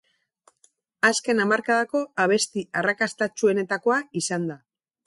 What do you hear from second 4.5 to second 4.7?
da.